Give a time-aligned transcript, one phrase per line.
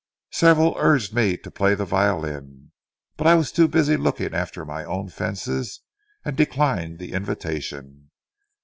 [0.31, 2.71] Several urged me to play the violin;
[3.17, 5.81] but I was too busy looking after my own fences,
[6.25, 8.09] and declined the invitation.